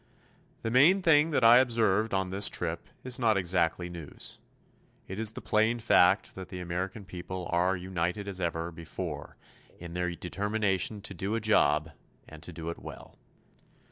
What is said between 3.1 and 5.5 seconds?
not exactly news. It is the